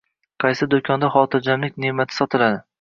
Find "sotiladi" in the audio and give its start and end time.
2.21-2.63